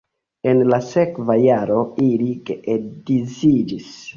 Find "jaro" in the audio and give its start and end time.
1.41-1.77